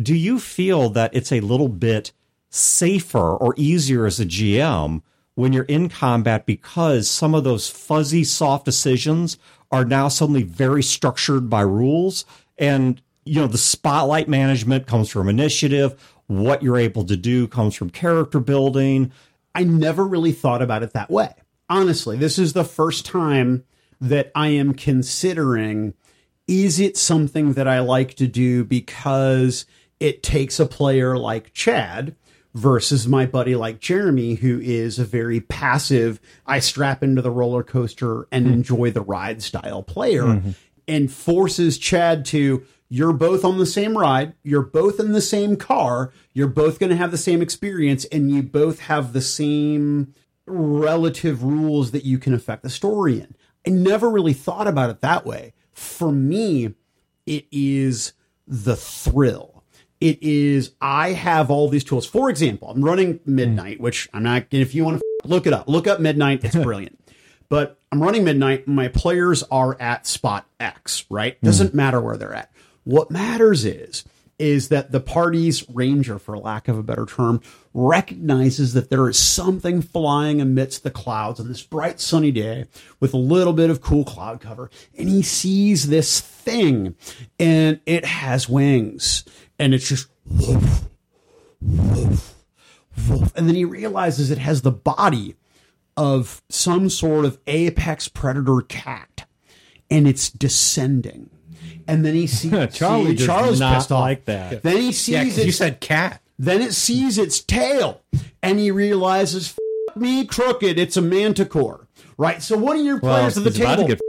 [0.00, 2.12] Do you feel that it's a little bit
[2.50, 5.02] safer or easier as a GM
[5.36, 9.38] when you're in combat because some of those fuzzy soft decisions
[9.70, 12.24] are now suddenly very structured by rules
[12.58, 17.74] and you know the spotlight management comes from initiative, what you're able to do comes
[17.74, 19.12] from character building.
[19.54, 21.34] I never really thought about it that way.
[21.68, 23.64] Honestly, this is the first time
[24.00, 25.94] that I am considering
[26.46, 29.66] is it something that I like to do because
[29.98, 32.14] it takes a player like Chad
[32.56, 37.62] versus my buddy like Jeremy, who is a very passive, I strap into the roller
[37.62, 38.52] coaster and hmm.
[38.54, 40.50] enjoy the ride style player, hmm.
[40.88, 45.56] and forces Chad to, you're both on the same ride, you're both in the same
[45.56, 50.14] car, you're both going to have the same experience, and you both have the same
[50.46, 53.36] relative rules that you can affect the story in.
[53.66, 55.52] I never really thought about it that way.
[55.72, 56.74] For me,
[57.26, 58.14] it is
[58.46, 59.55] the thrill.
[60.00, 62.06] It is, I have all these tools.
[62.06, 63.34] For example, I'm running hmm.
[63.34, 66.44] Midnight, which I'm not, if you want to look it up, look up Midnight.
[66.44, 66.98] It's brilliant.
[67.48, 68.68] but I'm running Midnight.
[68.68, 71.38] My players are at spot X, right?
[71.38, 71.46] Hmm.
[71.46, 72.50] Doesn't matter where they're at.
[72.84, 74.04] What matters is,
[74.38, 77.40] is that the party's ranger, for lack of a better term,
[77.72, 82.66] recognizes that there is something flying amidst the clouds on this bright sunny day
[83.00, 84.70] with a little bit of cool cloud cover.
[84.98, 86.94] And he sees this thing
[87.38, 89.24] and it has wings
[89.58, 90.84] and it's just woof,
[91.60, 92.34] woof,
[93.08, 93.32] woof.
[93.36, 95.36] And then he realizes it has the body
[95.96, 99.24] of some sort of apex predator cat
[99.90, 101.30] and it's descending.
[101.88, 104.00] And then he sees Charlie see, does Charlie's not pissed off.
[104.00, 104.62] like that.
[104.62, 106.20] Then he sees Yeah, 'cause it you said cat.
[106.38, 108.02] then it sees its tail
[108.42, 109.54] and he realizes,
[109.88, 111.86] F- me crooked, it's a manticore.
[112.18, 112.42] Right?
[112.42, 114.00] So what are your Well, players at the he's about to table.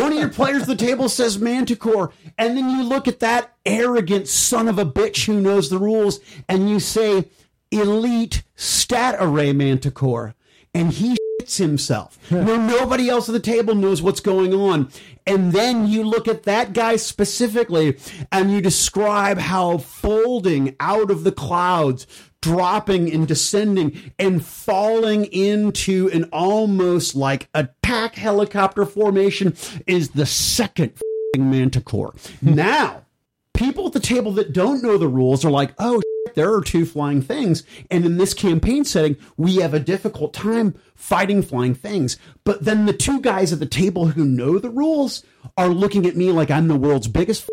[0.00, 3.54] One of your players at the table says manticore, and then you look at that
[3.64, 7.30] arrogant son of a bitch who knows the rules, and you say
[7.70, 10.34] elite stat array manticore,
[10.72, 12.18] and he shits himself.
[12.30, 14.90] no, nobody else at the table knows what's going on.
[15.26, 17.98] And then you look at that guy specifically,
[18.30, 22.06] and you describe how folding out of the clouds,
[22.44, 30.90] dropping and descending and falling into an almost like attack helicopter formation is the second
[30.90, 32.14] f***ing manticore.
[32.40, 32.54] Hmm.
[32.54, 33.06] now,
[33.54, 36.02] people at the table that don't know the rules are like, oh,
[36.34, 37.62] there are two flying things.
[37.90, 42.18] And in this campaign setting, we have a difficult time fighting flying things.
[42.44, 45.24] But then the two guys at the table who know the rules
[45.56, 47.48] are looking at me like I'm the world's biggest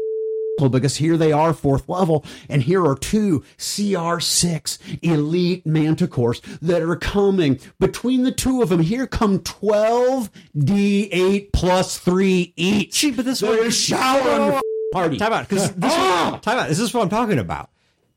[0.69, 6.95] because here they are, fourth level, and here are two CR6 elite manticores that are
[6.95, 7.59] coming.
[7.79, 12.95] Between the two of them, here come 12 D8 plus 3 each.
[12.95, 14.61] See, but this They're one- showering the
[14.93, 15.17] party.
[15.17, 16.39] Time out, because this, ah!
[16.41, 16.69] time out.
[16.69, 17.69] This is what I'm talking about.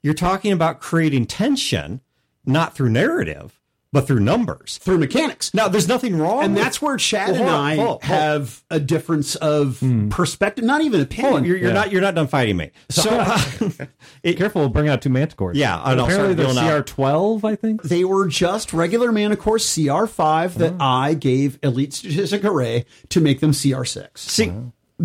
[0.03, 2.01] You're talking about creating tension,
[2.45, 3.59] not through narrative,
[3.95, 4.79] but through numbers.
[4.79, 5.55] through mechanics.
[5.55, 6.43] Now, there's nothing wrong.
[6.43, 9.37] And with- that's where Chad Well, and on, I hold on, hold have a difference
[9.37, 10.09] of hmm.
[10.09, 11.33] perspective, not even opinion.
[11.33, 12.73] Hold you're, you're not you're not done fighting me.
[12.91, 13.39] So, uh,
[14.25, 15.53] it, Careful, we'll bring out two manticores.
[15.55, 16.83] Yeah, I know, apparently start they're.
[16.83, 17.83] CR12, I think.
[17.83, 23.53] they were just regular Manticore CR5 that I gave Elite Statistic Array to make them
[23.53, 24.19] CR6.
[24.19, 24.53] see,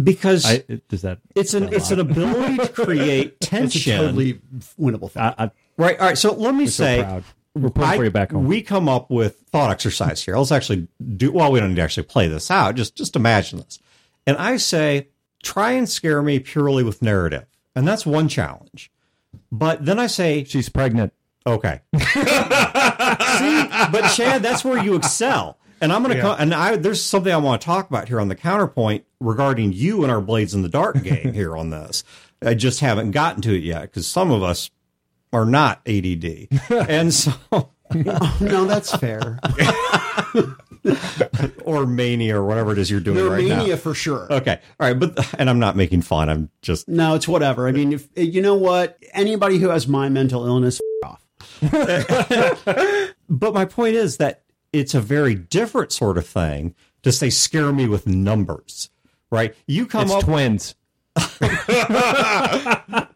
[0.04, 1.19] because I, does that?
[1.36, 3.97] it's an it's an ability to create It's a tension.
[3.97, 4.41] totally
[4.80, 5.21] winnable thing.
[5.21, 5.97] I, I, Right.
[5.97, 6.17] All right.
[6.17, 7.23] So let me say, proud.
[7.55, 8.45] We're pulling I- for you back home.
[8.45, 10.38] we come up with thought exercise here.
[10.38, 11.31] Let's actually do.
[11.31, 12.75] Well, we don't need to actually play this out.
[12.75, 13.79] Just just imagine this.
[14.27, 15.07] And I say,
[15.41, 18.91] try and scare me purely with narrative, and that's one challenge.
[19.51, 21.13] But then I say, She's pregnant.
[21.45, 21.81] okay.
[21.97, 25.57] See, but Chad, that's where you excel.
[25.81, 26.35] And I'm going to come.
[26.39, 30.03] And I there's something I want to talk about here on the counterpoint regarding you
[30.03, 32.03] and our Blades in the Dark game here on this.
[32.41, 34.69] I just haven't gotten to it yet because some of us
[35.33, 36.47] are not ADD,
[36.89, 37.69] and so oh,
[38.41, 39.39] no, that's fair.
[41.65, 43.75] or mania or whatever it is you're doing They're right mania now.
[43.75, 44.31] for sure.
[44.31, 46.29] Okay, all right, but and I'm not making fun.
[46.29, 47.67] I'm just No, it's whatever.
[47.67, 51.25] I mean, if you know what, anybody who has my mental illness, f- off.
[53.31, 54.41] But my point is that
[54.73, 58.89] it's a very different sort of thing to say scare me with numbers,
[59.29, 59.53] right?
[59.67, 60.73] You come It's up twins.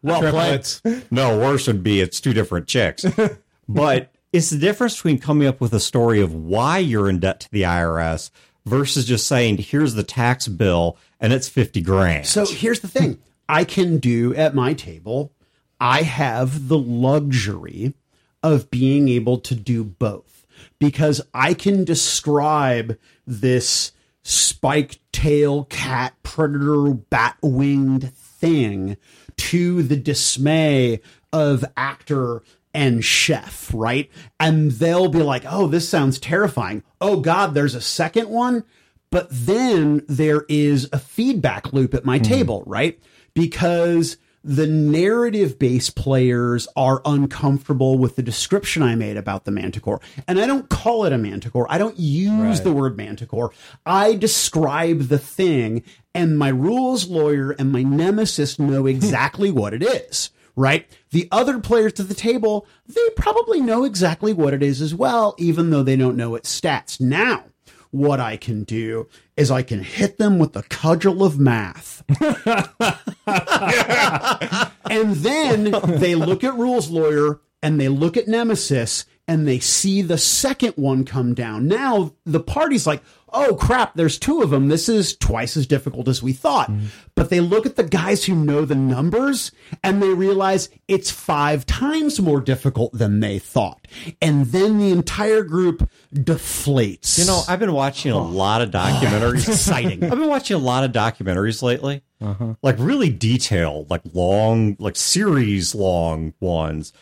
[0.03, 0.63] Well played.
[0.63, 1.11] Triplets.
[1.11, 3.05] no worse would be it's two different chicks.
[3.67, 7.39] but it's the difference between coming up with a story of why you're in debt
[7.41, 8.29] to the IRS
[8.65, 12.27] versus just saying here's the tax bill and it's 50 grand.
[12.27, 15.31] So here's the thing I can do at my table,
[15.79, 17.93] I have the luxury
[18.41, 20.45] of being able to do both
[20.79, 23.91] because I can describe this
[24.23, 28.97] spike tail cat predator bat winged thing
[29.37, 32.43] to the dismay of actor
[32.73, 34.09] and chef, right?
[34.39, 36.83] And they'll be like, oh, this sounds terrifying.
[36.99, 38.63] Oh, God, there's a second one.
[39.11, 42.23] But then there is a feedback loop at my hmm.
[42.23, 42.99] table, right?
[43.35, 50.01] Because the narrative based players are uncomfortable with the description I made about the manticore.
[50.27, 51.65] And I don't call it a manticore.
[51.69, 53.51] I don't use the word manticore.
[53.85, 58.87] I describe the thing, and my rules lawyer and my nemesis know hmm.
[58.87, 60.87] exactly what it is right?
[61.09, 65.33] The other players to the table, they probably know exactly what it is as well,
[65.39, 67.01] even though they don't know its stats.
[67.01, 67.45] Now,
[67.93, 72.03] what I can do is I can hit them with the cudgel of math.
[74.89, 80.01] and then they look at rules lawyer and they look at nemesis and they see
[80.01, 81.67] the second one come down.
[81.67, 83.01] Now the party's like,
[83.33, 84.67] oh crap, there's two of them.
[84.67, 86.69] This is twice as difficult as we thought.
[86.69, 86.87] Mm-hmm.
[87.15, 89.51] But they look at the guys who know the numbers
[89.83, 93.87] and they realize it's five times more difficult than they thought.
[94.21, 97.17] And then the entire group deflates.
[97.17, 98.23] You know, I've been watching a oh.
[98.23, 99.47] lot of documentaries.
[99.47, 100.03] exciting.
[100.03, 102.55] I've been watching a lot of documentaries lately, uh-huh.
[102.61, 106.93] like really detailed, like long, like series long ones.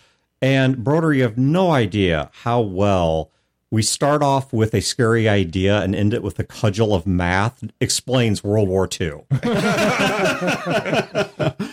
[0.42, 3.32] And Brodeur, you have no idea how well
[3.70, 7.64] we start off with a scary idea and end it with a cudgel of math
[7.80, 9.24] explains World War II.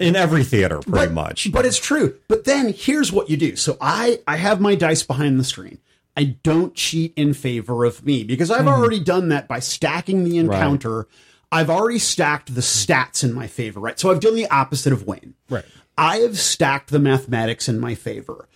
[0.00, 1.52] In every theater, pretty much.
[1.52, 2.18] But it's true.
[2.26, 3.54] But then here's what you do.
[3.54, 5.78] So I I have my dice behind the screen.
[6.16, 8.68] I don't cheat in favor of me because I've mm-hmm.
[8.68, 11.06] already done that by stacking the encounter.
[11.54, 13.96] I've already stacked the stats in my favor, right?
[13.96, 15.34] So I've done the opposite of Wayne.
[15.48, 15.64] Right.
[15.96, 18.48] I have stacked the mathematics in my favor,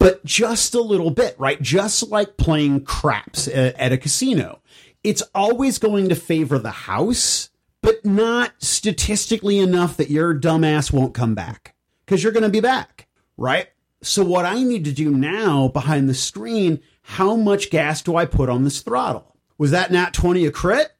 [0.00, 1.62] but just a little bit, right?
[1.62, 4.62] Just like playing craps at a casino.
[5.04, 7.50] It's always going to favor the house,
[7.82, 12.58] but not statistically enough that your dumbass won't come back because you're going to be
[12.58, 13.68] back, right?
[14.02, 18.24] So what I need to do now behind the screen, how much gas do I
[18.26, 19.36] put on this throttle?
[19.56, 20.90] Was that nat 20 a crit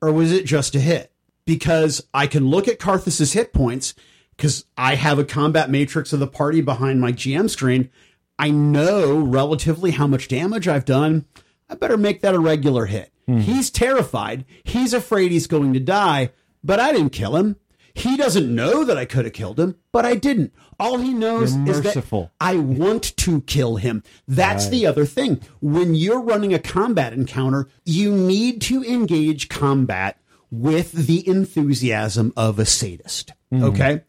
[0.00, 1.12] or was it just a hit?
[1.44, 3.94] Because I can look at Karthus's hit points
[4.36, 7.90] because I have a combat matrix of the party behind my GM screen.
[8.38, 11.26] I know relatively how much damage I've done.
[11.68, 13.12] I better make that a regular hit.
[13.26, 13.38] Hmm.
[13.40, 14.44] He's terrified.
[14.64, 16.30] He's afraid he's going to die,
[16.64, 17.56] but I didn't kill him.
[17.94, 20.52] He doesn't know that I could have killed him, but I didn't.
[20.78, 22.30] All he knows is that.
[22.40, 24.02] I want to kill him.
[24.26, 25.40] That's the other thing.
[25.60, 30.18] When you're running a combat encounter, you need to engage combat
[30.50, 33.32] with the enthusiasm of a sadist.
[33.52, 33.64] Mm-hmm.
[33.64, 34.02] Okay?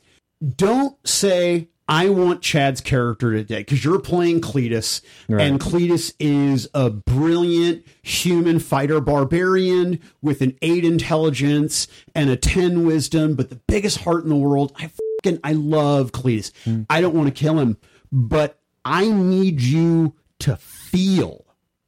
[0.55, 6.89] Don't say, I want Chad's character today because you're playing Cletus, and Cletus is a
[6.89, 13.99] brilliant human fighter barbarian with an eight intelligence and a 10 wisdom, but the biggest
[13.99, 14.71] heart in the world.
[14.79, 14.89] I
[15.21, 16.53] fucking, I love Cletus.
[16.63, 16.83] Hmm.
[16.89, 17.75] I don't want to kill him,
[18.09, 21.45] but I need you to feel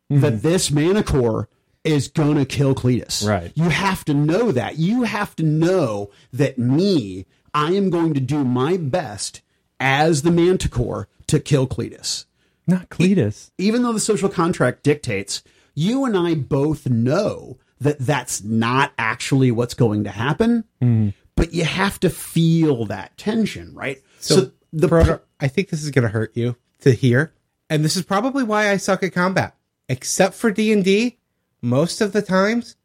[0.10, 0.20] Hmm.
[0.20, 1.48] that this Manticore
[1.86, 3.26] is going to kill Cletus.
[3.26, 3.54] Right.
[3.56, 4.78] You have to know that.
[4.78, 9.42] You have to know that me, I am going to do my best
[9.84, 12.26] as the Manticore to kill Cletus.
[12.66, 13.52] Not Cletus.
[13.58, 15.44] Even though the social contract dictates,
[15.76, 21.10] you and I both know that that's not actually what's going to happen, hmm.
[21.36, 24.02] but you have to feel that tension, right?
[24.20, 27.34] So, the Proto, I think this is going to hurt you to hear,
[27.70, 29.56] and this is probably why I suck at combat.
[29.90, 31.18] Except for D and D,
[31.62, 32.78] most of the times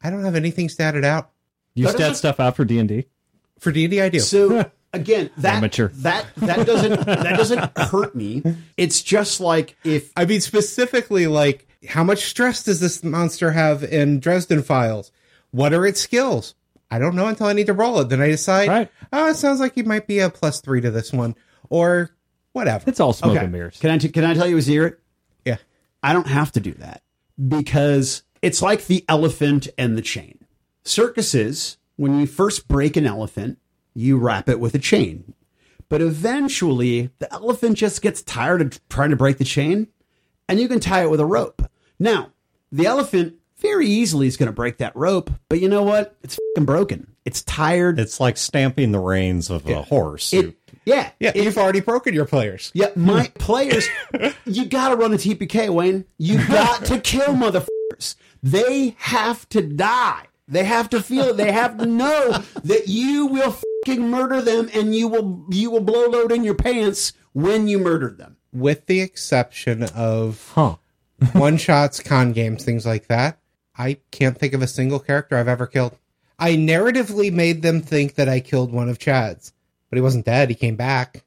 [0.00, 1.30] I don't have anything statted out.
[1.74, 3.06] You That stat stuff out for D and D.
[3.58, 4.20] For D and D, I do.
[4.20, 5.88] So again, that Amateur.
[5.88, 8.42] that that doesn't that doesn't hurt me.
[8.76, 13.82] It's just like if I mean, specifically, like, how much stress does this monster have
[13.84, 15.12] in Dresden Files?
[15.50, 16.54] What are its skills?
[16.90, 18.08] I don't know until I need to roll it.
[18.08, 18.90] Then I decide, Right.
[19.12, 21.34] oh, it sounds like he might be a plus three to this one,
[21.70, 22.10] or
[22.52, 22.84] whatever.
[22.88, 23.78] It's all smoke okay, and mirrors.
[23.78, 24.98] can I t- can I tell you a secret?
[25.44, 25.56] yeah.
[26.02, 27.02] I don't have to do that
[27.48, 30.38] because it's like the elephant and the chain.
[30.84, 33.58] Circuses, when you first break an elephant,
[33.94, 35.34] you wrap it with a chain.
[35.88, 39.88] But eventually, the elephant just gets tired of trying to break the chain,
[40.48, 41.62] and you can tie it with a rope.
[41.98, 42.32] Now,
[42.72, 46.16] the elephant very easily is going to break that rope, but you know what?
[46.22, 47.14] It's broken.
[47.24, 47.98] It's tired.
[47.98, 50.32] It's like stamping the reins of a horse.
[50.32, 52.70] It, yeah, Yeah, you've already broken your players.
[52.74, 53.88] Yeah, my players,
[54.44, 56.04] you got to run a TPK, Wayne.
[56.18, 58.16] You got to kill motherfuckers.
[58.42, 60.26] They have to die.
[60.46, 61.36] They have to feel it.
[61.38, 63.56] They have to know that you will
[63.88, 68.18] murder them, and you will you will blow load in your pants when you murdered
[68.18, 68.36] them.
[68.52, 70.76] With the exception of Huh.
[71.32, 73.38] one shots, con games, things like that,
[73.76, 75.96] I can't think of a single character I've ever killed.
[76.38, 79.52] I narratively made them think that I killed one of Chad's,
[79.88, 80.48] but he wasn't dead.
[80.48, 81.24] He came back.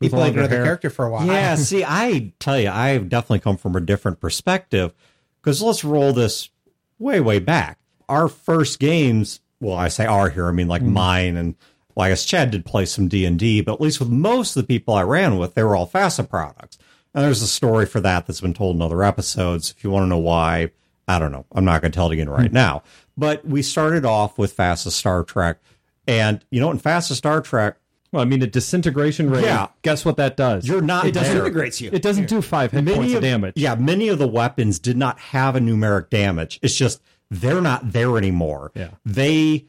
[0.00, 0.64] He played another hair.
[0.64, 1.26] character for a while.
[1.26, 4.92] Yeah, see, I tell you, I've definitely come from a different perspective
[5.40, 6.50] because let's roll this
[6.98, 7.78] way, way back.
[8.08, 10.92] Our first games, well, I say our here, I mean like mm.
[10.92, 11.54] mine and
[11.96, 14.54] well, I guess Chad did play some D and D, but at least with most
[14.54, 16.76] of the people I ran with, they were all FASA products.
[17.14, 19.74] And there's a story for that that's been told in other episodes.
[19.74, 20.70] If you want to know why,
[21.08, 21.46] I don't know.
[21.52, 22.54] I'm not going to tell it again right hmm.
[22.54, 22.82] now.
[23.16, 25.58] But we started off with FASA Star Trek,
[26.06, 27.78] and you know, in FASA Star Trek,
[28.12, 29.44] Well, I mean, a disintegration ray.
[29.44, 29.68] Yeah.
[29.80, 30.68] Guess what that does?
[30.68, 31.22] you're not It there.
[31.22, 31.88] disintegrates you.
[31.94, 33.54] it doesn't do five hit points of damage.
[33.56, 36.58] Yeah, many of the weapons did not have a numeric damage.
[36.60, 38.72] It's just they're not there anymore.
[38.74, 38.90] Yeah.
[39.06, 39.64] They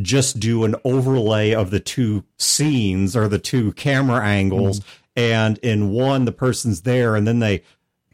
[0.00, 4.80] just do an overlay of the two scenes or the two camera angles.
[4.80, 4.88] Mm-hmm.
[5.16, 7.62] And in one, the person's there, and then they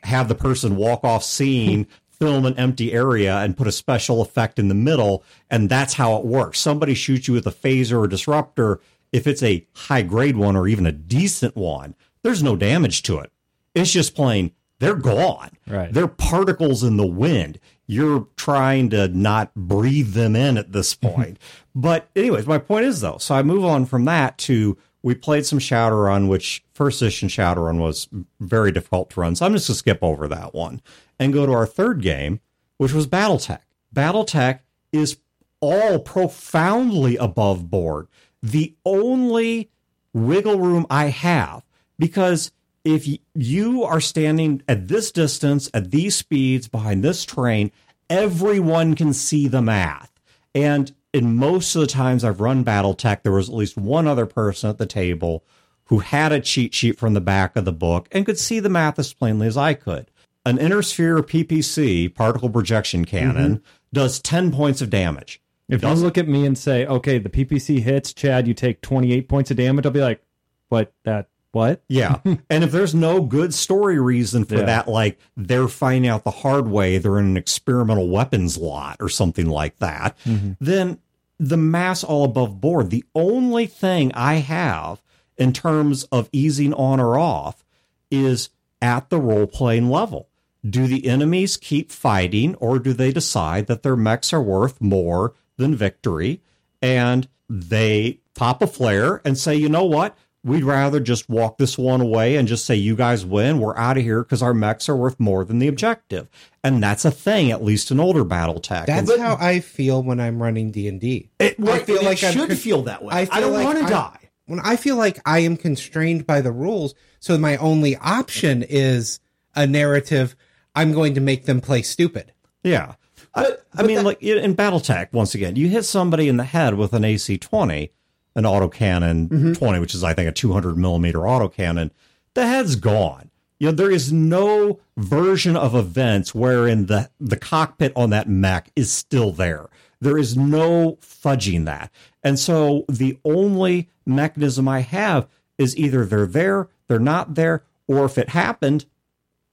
[0.02, 4.58] have the person walk off scene, film an empty area, and put a special effect
[4.58, 5.22] in the middle.
[5.50, 6.58] And that's how it works.
[6.58, 8.80] Somebody shoots you with a phaser or disruptor.
[9.12, 13.18] If it's a high grade one or even a decent one, there's no damage to
[13.18, 13.30] it.
[13.74, 15.50] It's just plain, they're gone.
[15.66, 15.92] Right.
[15.92, 17.58] They're particles in the wind.
[17.86, 21.14] You're trying to not breathe them in at this mm-hmm.
[21.14, 21.38] point.
[21.76, 25.46] But, anyways, my point is, though, so I move on from that to we played
[25.46, 28.08] some Shadowrun, which first edition Shadowrun was
[28.40, 29.36] very difficult to run.
[29.36, 30.82] So I'm just to skip over that one
[31.20, 32.40] and go to our third game,
[32.78, 33.60] which was Battletech.
[33.94, 34.60] Battletech
[34.90, 35.18] is
[35.60, 38.08] all profoundly above board.
[38.42, 39.70] The only
[40.12, 41.62] wiggle room I have
[42.00, 42.50] because
[42.84, 47.70] if you are standing at this distance, at these speeds, behind this train,
[48.10, 50.10] everyone can see the math.
[50.54, 54.26] And in most of the times I've run Battletech, there was at least one other
[54.26, 55.42] person at the table
[55.84, 58.68] who had a cheat sheet from the back of the book and could see the
[58.68, 60.10] math as plainly as I could.
[60.44, 63.64] An inner sphere PPC, particle projection cannon, mm-hmm.
[63.92, 65.40] does 10 points of damage.
[65.68, 69.28] If you look at me and say, okay, the PPC hits, Chad, you take 28
[69.28, 70.22] points of damage, I'll be like,
[70.68, 70.92] what?
[71.04, 71.82] That, what?
[71.88, 72.18] Yeah.
[72.24, 74.66] and if there's no good story reason for Yeah.
[74.66, 79.08] that, like they're finding out the hard way, they're in an experimental weapons lot or
[79.08, 80.52] something like that, mm-hmm.
[80.60, 80.98] then
[81.38, 82.90] the mass all above board.
[82.90, 85.02] The only thing I have
[85.36, 87.64] in terms of easing on or off
[88.10, 90.28] is at the role playing level.
[90.68, 95.34] Do the enemies keep fighting or do they decide that their mechs are worth more
[95.56, 96.42] than victory
[96.82, 100.16] and they pop a flare and say, you know what?
[100.46, 103.58] We'd rather just walk this one away and just say, you guys win.
[103.58, 106.28] We're out of here because our mechs are worth more than the objective.
[106.62, 108.86] And that's a thing, at least in older BattleTech.
[108.86, 111.30] That's And- how I feel when I'm running D and D.
[111.40, 113.12] It, I feel like it I'm should feel that way.
[113.12, 114.18] I I, don't like want to die.
[114.46, 119.18] When I feel like I am constrained by the rules, so my only option is
[119.56, 120.36] a narrative.
[120.76, 122.32] I'm going to make them play stupid.
[122.62, 122.94] Yeah.
[123.34, 126.28] I, But- I but mean, that- like in in BattleTech, once again, you hit somebody
[126.28, 127.90] in the head with an AC 20,
[128.36, 129.52] an autocannon Mm-hmm.
[129.54, 131.90] 20, which is, I think, a 200 millimeter autocannon,
[132.34, 133.30] the head's gone.
[133.58, 138.70] You know, there is no version of events wherein the, the cockpit on that mech
[138.76, 139.68] is still there.
[140.00, 141.90] There is no fudging that.
[142.22, 145.26] And so the only mechanism I have
[145.56, 148.84] is either they're there, they're not there, or if it happened,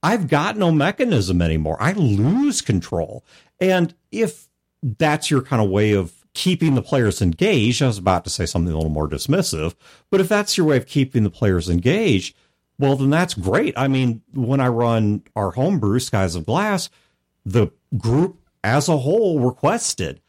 [0.01, 1.77] I've got no mechanism anymore.
[1.79, 3.23] I lose control.
[3.61, 4.49] And if
[4.81, 8.45] that's your kind of way of keeping the players engaged, I was about to say
[8.45, 9.75] something a little more dismissive,
[10.09, 12.35] but if that's your way of keeping the players engaged,
[12.79, 13.73] well, then that's great.
[13.77, 16.89] I mean, when I run our homebrew, Skies of Glass,
[17.45, 17.67] the
[17.97, 20.21] group as a whole requested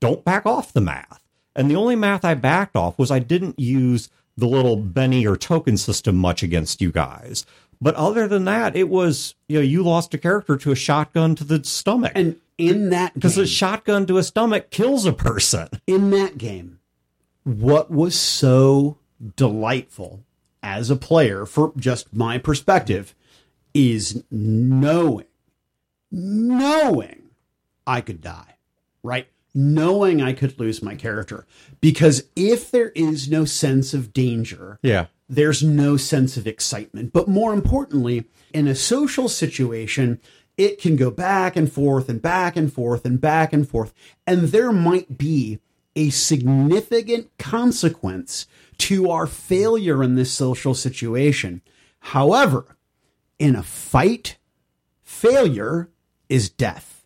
[0.00, 1.22] don't back off the math.
[1.56, 5.36] And the only math I backed off was I didn't use the little Benny or
[5.36, 7.46] token system much against you guys.
[7.80, 11.34] But other than that, it was, you know, you lost a character to a shotgun
[11.36, 12.12] to the stomach.
[12.14, 15.68] And in that because a shotgun to a stomach kills a person.
[15.86, 16.78] in that game,
[17.44, 18.98] what was so
[19.36, 20.24] delightful
[20.62, 23.14] as a player, for just my perspective,
[23.74, 25.26] is knowing,
[26.10, 27.22] knowing
[27.86, 28.56] I could die,
[29.02, 29.28] right?
[29.54, 31.46] Knowing I could lose my character.
[31.80, 35.06] Because if there is no sense of danger, Yeah.
[35.28, 37.12] there's no sense of excitement.
[37.12, 40.20] But more importantly, in a social situation,
[40.56, 43.92] it can go back and forth and back and forth and back and forth.
[44.26, 45.58] And there might be
[45.96, 48.46] a significant consequence
[48.78, 51.62] to our failure in this social situation.
[52.00, 52.76] However,
[53.38, 54.36] in a fight,
[55.02, 55.88] failure
[56.28, 57.04] is death.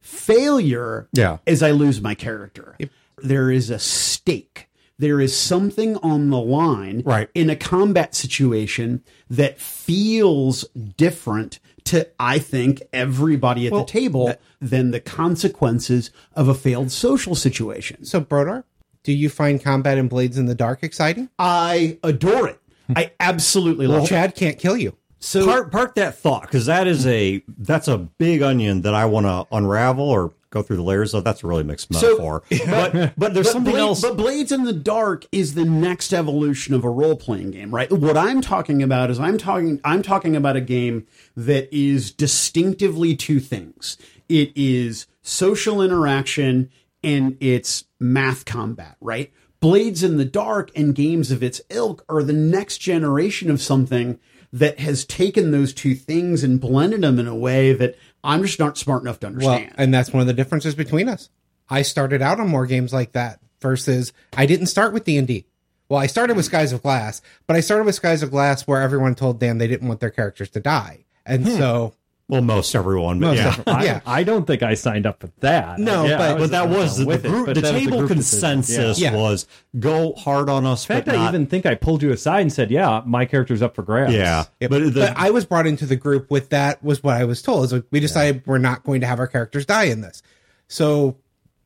[0.00, 1.38] Failure Yeah.
[1.46, 2.76] is I lose my character.
[3.22, 4.68] There is a stake.
[4.98, 7.28] There is something on the line Right.
[7.34, 10.64] in a combat situation that feels
[10.96, 17.34] different to, I think, everybody at the table than the consequences of a failed social
[17.34, 18.04] situation.
[18.04, 18.64] So, Brodeur,
[19.02, 21.30] do you find combat in Blades in the Dark exciting?
[21.38, 22.60] I adore it.
[22.94, 24.08] I absolutely love it.
[24.08, 24.96] Chad can't kill you.
[25.20, 29.04] So Park park that thought because that is a that's a big onion that I
[29.06, 31.24] want to unravel or go through the layers of.
[31.24, 32.42] That's a really mixed metaphor.
[32.66, 34.00] but but there's But something Blade- else.
[34.02, 37.90] But Blades in the Dark is the next evolution of a role playing game, right?
[37.90, 43.14] What I'm talking about is I'm talking I'm talking about a game that is distinctively
[43.16, 43.96] two things.
[44.28, 46.70] It is social interaction
[47.02, 49.32] and it's math combat, right?
[49.60, 54.18] Blades in the Dark and games of its ilk are the next generation of something
[54.52, 58.58] that has taken those two things and blended them in a way that I'm just
[58.58, 59.66] not smart enough to understand.
[59.66, 61.28] Well, and that's one of the differences between us.
[61.68, 65.26] I started out on more games like that versus I didn't start with D and
[65.26, 65.44] D.
[65.88, 68.82] Well, I started with Skies of Glass, but I started with Skies of Glass where
[68.82, 71.56] everyone told Dan they didn't want their characters to die, and hmm.
[71.56, 71.94] so
[72.28, 73.48] well, most everyone, but Most yeah.
[73.48, 73.80] everyone.
[73.80, 74.00] I, Yeah.
[74.04, 75.78] I don't think I signed up for that.
[75.78, 78.10] No, Yeah, but- I But that was the, with the it, but the table group
[78.10, 79.14] consensus Yeah.
[79.14, 79.46] was
[79.78, 80.84] go hard on us.
[80.84, 83.62] In fact, but I even think I pulled you aside and said, "Yeah, my character's
[83.62, 84.44] up for grabs." yeah.
[84.60, 84.70] Yep.
[84.70, 87.40] But, the, but I was brought into the group with that was what I was
[87.40, 87.64] told.
[87.64, 90.22] Is like, we decided we're not going to have our characters die in this,
[90.68, 91.16] so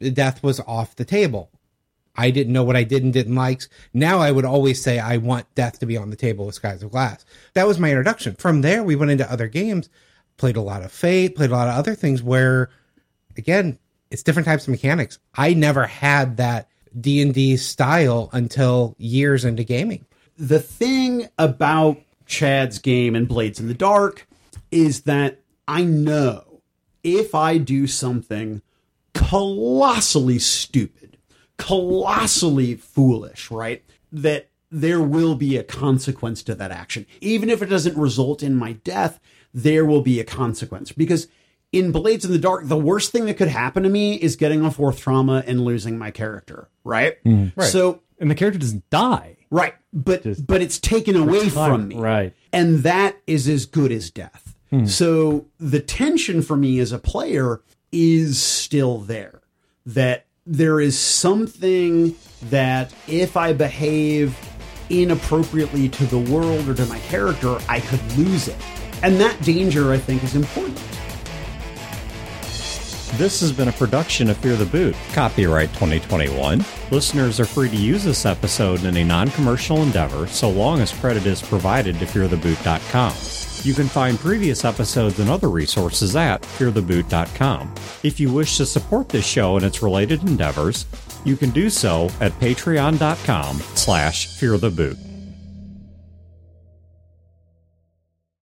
[0.01, 1.51] death was off the table.
[2.15, 3.63] I didn't know what I did and didn't like.
[3.95, 6.83] Now I would always say I want death to be on the table with Skies
[6.83, 7.25] of Glass.
[7.55, 8.35] That was my introduction.
[8.35, 9.89] From there, we went into other games,
[10.37, 12.71] played a lot of Fate, played a lot of other things where,
[13.37, 13.79] again,
[14.11, 15.19] it's different types of mechanics.
[15.35, 16.69] I never had that
[17.01, 20.05] D and D style until years into gaming.
[20.37, 24.27] the thing about Chad's game and Blades in the Dark
[24.71, 26.61] is that I know
[27.05, 28.63] if I do something
[29.15, 31.19] colossally stupid,
[31.59, 33.85] colossally foolish, right?
[34.11, 37.07] That there will be a consequence to that action.
[37.21, 39.21] Even if it doesn't result in my death,
[39.55, 40.93] there will be a consequence.
[40.93, 41.29] Because
[41.73, 44.65] in Blades in the Dark, the worst thing that could happen to me is getting
[44.65, 47.23] a fourth trauma and losing my character, right?
[47.25, 47.53] Mm.
[47.57, 49.37] right So and the character doesn't die.
[49.51, 51.97] Right, but but it's taken away from me.
[51.97, 52.35] Right.
[52.53, 54.55] And that is as good as death.
[54.71, 54.87] Hmm.
[54.87, 59.43] So the tension for me as a player is still there.
[59.85, 64.39] That there is something that if I behave
[64.89, 68.57] inappropriately to the world or to my character, I could lose it.
[69.03, 70.81] And that danger I think is important.
[73.19, 76.65] This has been a production of Fear the Boot, copyright 2021.
[76.91, 80.93] Listeners are free to use this episode in a non commercial endeavor so long as
[80.93, 83.13] credit is provided to feartheboot.com.
[83.65, 87.75] You can find previous episodes and other resources at feartheboot.com.
[88.03, 90.87] If you wish to support this show and its related endeavors,
[91.25, 95.12] you can do so at patreon.com slash feartheboot.